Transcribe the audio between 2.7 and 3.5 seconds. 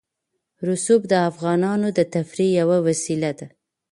وسیله ده.